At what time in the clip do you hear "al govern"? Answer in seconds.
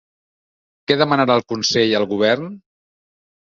2.01-2.51